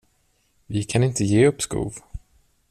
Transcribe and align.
Vi 0.69 0.83
kan 0.83 1.03
inte 1.03 1.23
ge 1.23 1.47
uppskov. 1.47 1.93